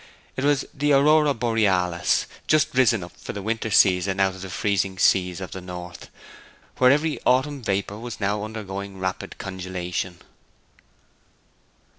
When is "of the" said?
4.33-4.49, 5.39-5.61